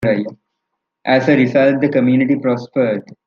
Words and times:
As 1.05 1.27
a 1.29 1.35
result, 1.37 1.79
the 1.79 1.87
community 1.89 2.35
prospered. 2.35 3.03